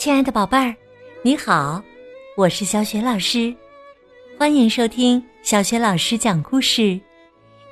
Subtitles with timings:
[0.00, 0.74] 亲爱的宝贝儿，
[1.20, 1.78] 你好，
[2.34, 3.54] 我是小雪老师，
[4.38, 6.98] 欢迎收听小雪老师讲故事，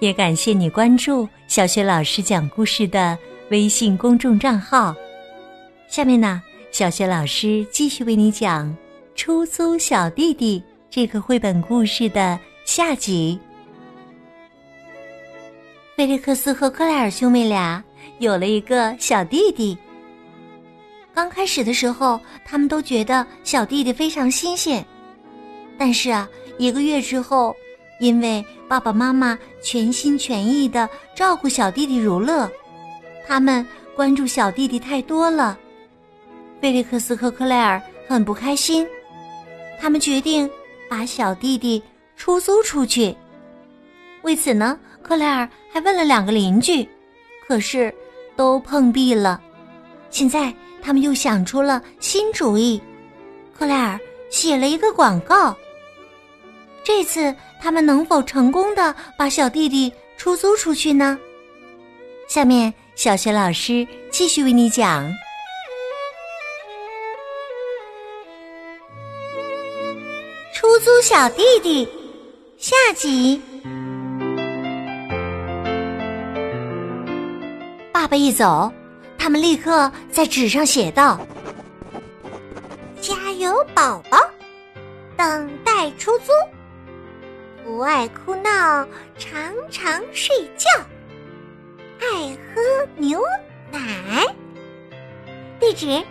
[0.01, 3.17] 也感谢你关注小雪老师讲故事的
[3.49, 4.95] 微信公众账号。
[5.89, 8.67] 下面呢，小雪老师继续为你讲
[9.15, 10.61] 《出租小弟弟》
[10.91, 13.41] 这个绘本故事的下集。
[15.97, 17.83] 菲利克斯和克莱尔兄妹俩
[18.19, 19.79] 有了一个小弟弟。
[21.19, 24.87] 刚开始的时候，他们都觉得小弟弟非常新鲜。
[25.77, 27.53] 但是啊，一个月之后，
[27.99, 32.49] 因为爸爸妈妈全心全意的照顾小弟弟如乐，
[33.27, 35.59] 他们关注小弟弟太多了，
[36.61, 38.87] 菲利克斯和克莱尔很不开心。
[39.81, 40.49] 他们决定
[40.89, 41.83] 把小弟弟
[42.15, 43.13] 出租出去。
[44.23, 46.89] 为此呢，克莱尔还问了两个邻居，
[47.49, 47.93] 可是
[48.37, 49.43] 都碰壁了。
[50.11, 50.55] 现在。
[50.83, 52.81] 他们又想出了新主意，
[53.57, 53.99] 克莱尔
[54.31, 55.57] 写了一个广告。
[56.83, 61.19] 这次他们能否成功的把小弟弟出租出去呢？
[62.29, 65.05] 下面小学老师继续为你讲
[70.55, 71.87] 《出租小弟弟》
[72.59, 73.41] 下集。
[77.93, 78.73] 爸爸一走。
[79.19, 81.21] 他们立刻在纸上写道
[83.03, 84.19] ：“加油，宝宝，
[85.17, 86.33] 等待出租，
[87.63, 88.87] 不爱哭闹，
[89.19, 90.67] 常常睡觉，
[92.01, 93.21] 爱喝牛
[93.71, 94.25] 奶。
[95.61, 96.03] 地址：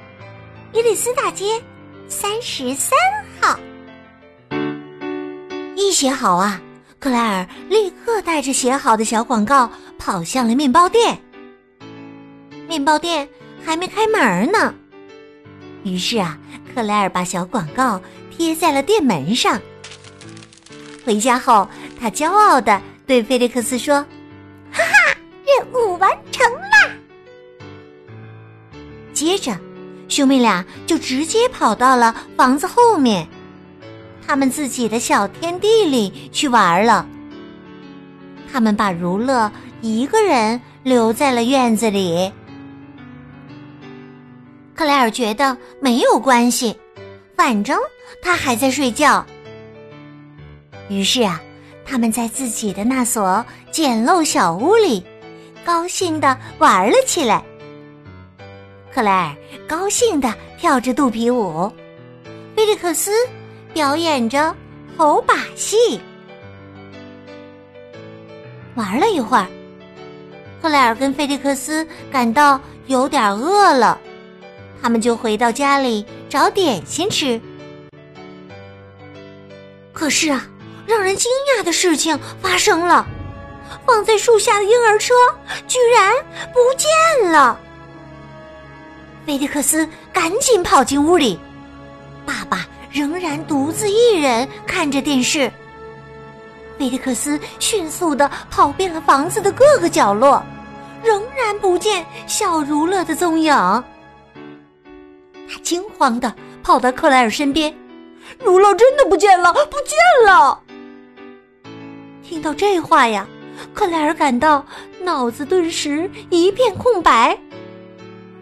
[0.73, 1.59] 伊利斯大街
[2.08, 2.95] 三十三
[3.42, 3.58] 号。”
[5.75, 6.61] 一写好啊，
[6.99, 11.19] 克莱尔立刻带着写好的小广告跑向了面包店。
[12.68, 13.28] 面包店
[13.64, 14.73] 还没开门呢，
[15.84, 16.38] 于是啊，
[16.73, 19.60] 克莱尔把小广告贴在了店门上。
[21.06, 21.67] 回家后，
[22.00, 23.95] 他骄傲的对菲利克斯说
[24.70, 26.92] ：“哈哈，任务完成了！”
[29.14, 29.58] 接着，
[30.10, 33.26] 兄妹俩就直接跑到了房子后面，
[34.27, 37.08] 他们自己的小天地里去玩了。
[38.52, 39.50] 他们把如乐
[39.82, 42.32] 一个人留在了院子里。
[44.77, 46.77] 克莱尔觉得没有关系，
[47.36, 47.76] 反正
[48.21, 49.26] 他还在睡觉。
[50.88, 51.42] 于是啊，
[51.83, 55.04] 他们在自己的那所简陋小屋里，
[55.65, 57.43] 高兴的玩了起来。
[58.93, 59.36] 克莱尔
[59.67, 61.71] 高兴的跳着肚皮舞，
[62.55, 63.11] 菲利克斯
[63.73, 64.55] 表演着
[64.95, 65.99] 猴把戏。
[68.76, 69.48] 玩了一会儿，
[70.61, 73.99] 克莱尔跟菲利克斯感到有点饿了。
[74.82, 77.39] 他们就回到家里找点心吃。
[79.93, 80.48] 可是啊，
[80.86, 83.05] 让人惊讶的事情发生了，
[83.86, 85.14] 放在树下的婴儿车
[85.67, 86.14] 居然
[86.54, 87.60] 不见了。
[89.26, 91.39] 菲利克斯赶紧跑进屋里，
[92.26, 95.52] 爸爸仍然独自一人看着电视。
[96.77, 100.42] 菲利克斯迅速的跑遍了房子的各个角落，
[101.04, 103.54] 仍然不见小如乐的踪影。
[105.49, 107.73] 他惊慌的跑到克莱尔身边，
[108.39, 110.61] 如乐真的不见了，不见了！
[112.21, 113.25] 听到这话呀，
[113.73, 114.65] 克莱尔感到
[115.02, 117.37] 脑子顿时一片空白。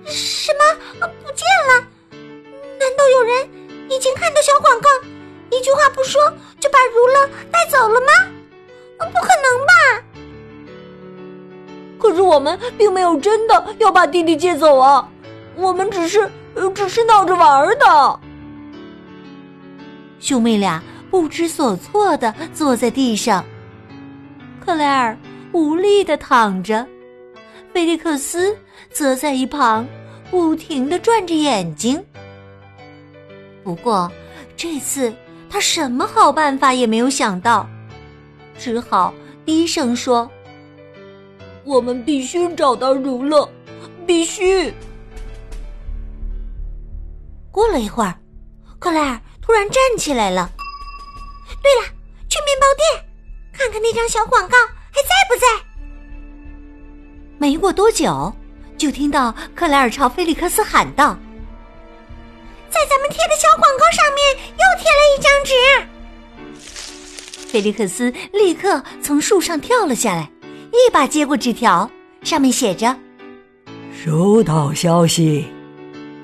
[0.06, 1.08] 什么？
[1.24, 1.88] 不见了？
[2.80, 3.50] 难道有人
[3.90, 4.90] 已经看到小广告，
[5.56, 6.22] 一句话不说
[6.60, 8.08] 就把如乐带走了吗？
[8.98, 9.74] 不可能吧！
[12.00, 15.08] 可是我们并没有真的要把弟弟接走啊，
[15.56, 16.30] 我们只是……
[16.74, 18.20] 只是闹着玩的。
[20.20, 23.44] 兄妹俩不知所措的坐在地上，
[24.60, 25.18] 克莱尔
[25.52, 26.86] 无力的躺着，
[27.74, 28.56] 菲利克斯
[28.92, 29.86] 则在一旁
[30.32, 32.04] 不停的转着眼睛。
[33.64, 34.12] 不过
[34.58, 35.14] 这次
[35.50, 37.68] 他什么好办法也没有想到，
[38.58, 39.14] 只好
[39.46, 40.30] 低声说
[41.64, 43.48] ：“我们必须找到如乐，
[44.06, 44.74] 必须。”
[47.56, 48.14] 过了一会儿，
[48.80, 50.52] 克莱尔突然站起来了。
[51.64, 51.88] 对了，
[52.28, 53.06] 去面包店
[53.54, 54.58] 看看那张小广告
[54.92, 55.48] 还在不在。
[57.38, 58.36] 没过多久，
[58.78, 61.18] 就听到克莱尔朝菲利克斯喊道
[62.70, 65.54] ：“在咱们贴的小广告上面又贴了一张纸。”
[67.48, 70.30] 菲利克斯立刻从树上跳了下来，
[70.74, 71.90] 一把接过纸条，
[72.22, 72.94] 上面写着
[73.96, 75.48] ：“收到消息。”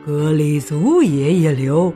[0.03, 1.93] 格里族爷爷留。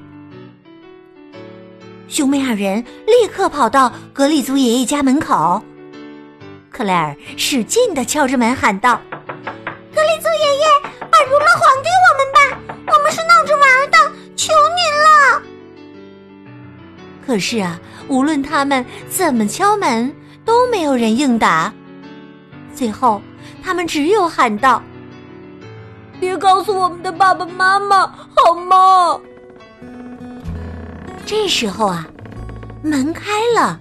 [2.07, 5.59] 兄妹二人立刻跑到格里族爷爷家门口。
[6.69, 9.01] 克莱尔使劲的敲着门喊道
[9.91, 10.65] ：“格里族爷爷，
[10.99, 12.93] 把如乐还给我们吧！
[12.95, 13.97] 我们是闹着玩的，
[14.35, 15.41] 求您了！”
[17.25, 20.13] 可是啊，无论他们怎么敲门，
[20.45, 21.73] 都没有人应答。
[22.75, 23.19] 最后，
[23.63, 24.83] 他们只有喊道
[26.19, 29.19] ：“别告诉我们的爸爸妈妈，好吗？”
[31.25, 32.07] 这时候啊，
[32.83, 33.79] 门开了，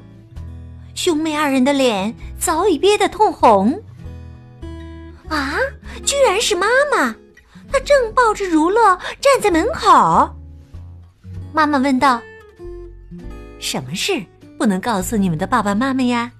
[0.94, 3.82] 兄妹二人的脸早已憋得通红。
[5.28, 5.58] 啊，
[6.04, 7.14] 居然是妈妈！
[7.72, 10.34] 她正抱着如乐站在门口。
[11.52, 12.20] 妈妈问道
[13.58, 14.22] ：“什么事
[14.58, 16.30] 不能告诉你们的爸爸妈妈呀？”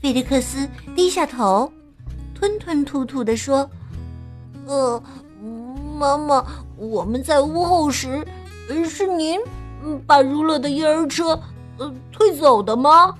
[0.00, 1.70] 菲利克斯低下头，
[2.34, 3.68] 吞吞吐吐的说
[4.66, 5.02] ：“呃，
[5.98, 6.44] 妈妈，
[6.76, 8.26] 我们在屋后时。”
[8.84, 9.38] 是您
[10.08, 11.40] 把如乐的婴儿车
[11.78, 13.14] 呃推走的吗？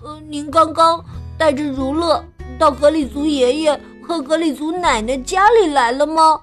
[0.00, 1.04] 呃，您刚刚
[1.36, 2.24] 带着如乐
[2.60, 6.40] 到格里族爷爷和格里族奶奶家里来了吗？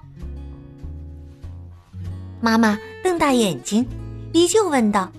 [2.42, 3.86] 妈妈瞪大眼睛，
[4.34, 5.10] 依旧问道：“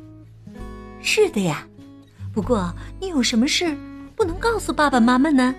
[1.02, 1.68] 是的呀，
[2.31, 3.75] 不过你有什么事
[4.16, 5.56] 不能告诉爸爸妈妈呢？”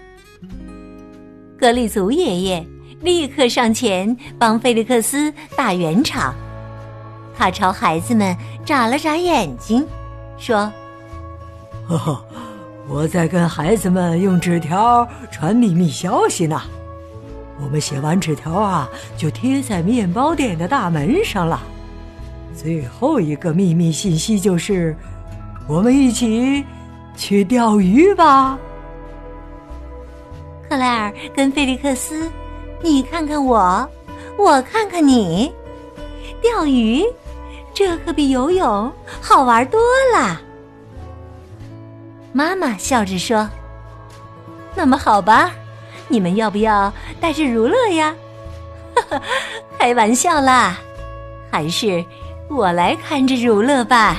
[1.58, 2.64] 格里族爷爷
[3.00, 6.34] 立刻上前帮菲利克斯打圆场。
[7.36, 9.86] 他朝孩子们眨了眨眼睛，
[10.36, 10.70] 说
[11.86, 12.24] ：“呵呵，
[12.88, 16.60] 我在跟孩子们用纸条传秘密消息呢。
[17.60, 21.60] 我们写完纸条啊，就贴在面包店的大门上了。
[22.54, 24.96] 最后一个秘密信息就是，
[25.68, 26.64] 我们一起
[27.16, 28.58] 去钓鱼吧。”
[30.68, 32.30] 克莱尔跟菲利克斯，
[32.80, 33.88] 你看看我，
[34.36, 35.52] 我看看你，
[36.40, 37.04] 钓鱼。
[37.75, 39.80] 这可比游泳好玩多
[40.12, 40.40] 了。
[42.32, 43.48] 妈妈笑着说
[44.75, 45.52] ：“那么好吧，
[46.08, 48.12] 你们要不要带着如乐呀？”
[49.78, 50.76] 开玩笑啦，
[51.52, 52.04] 还是
[52.48, 54.16] 我来看着如乐吧。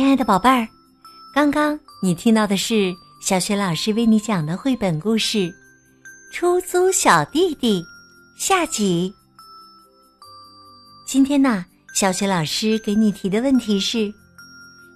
[0.00, 0.66] 亲爱的宝贝儿，
[1.34, 5.38] 刚刚你听到的是小雪老师为你讲的绘本故事
[6.32, 7.82] 《出租小弟弟》
[8.34, 9.12] 下集。
[11.06, 14.10] 今天呢，小雪老师给你提的问题是：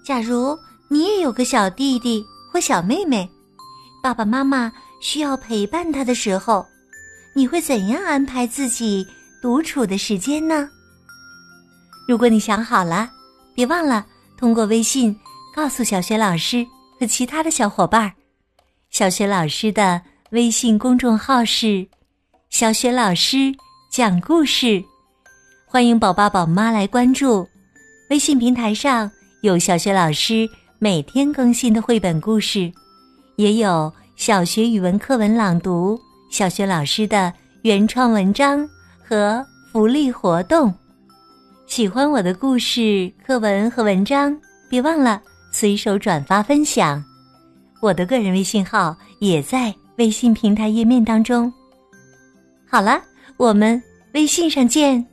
[0.02, 0.58] 假如
[0.88, 3.30] 你也有个小弟弟或小妹妹，
[4.02, 4.72] 爸爸妈妈
[5.02, 6.64] 需要陪伴他的时候，
[7.36, 9.06] 你会怎样安排自己
[9.42, 10.66] 独处的时间呢？
[12.08, 13.10] 如果你想好了，
[13.54, 14.06] 别忘了。
[14.36, 15.16] 通过微信
[15.54, 16.66] 告诉小雪老师
[16.98, 18.12] 和其他的小伙伴儿，
[18.90, 20.00] 小雪老师的
[20.30, 21.86] 微信公众号是
[22.50, 23.54] “小雪老师
[23.90, 24.82] 讲故事”，
[25.66, 27.46] 欢迎宝爸宝妈来关注。
[28.10, 29.10] 微信平台上
[29.42, 30.48] 有小雪老师
[30.78, 32.70] 每天更新的绘本故事，
[33.36, 35.98] 也有小学语文课文朗读、
[36.30, 38.68] 小学老师的原创文章
[39.02, 40.72] 和福利活动。
[41.66, 44.36] 喜欢我的故事、课文和文章，
[44.68, 47.02] 别忘了随手转发分享。
[47.80, 51.52] 我的个人微信号也在微信平台页面当中。
[52.68, 53.02] 好了，
[53.36, 55.04] 我们微信上见。